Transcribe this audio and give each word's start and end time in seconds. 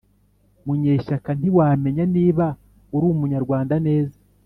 Munyeshyaka 0.65 1.29
ntiwamenya 1.39 2.03
niba 2.15 2.45
urumunyarwanda 2.95 3.75
neza 3.87 4.17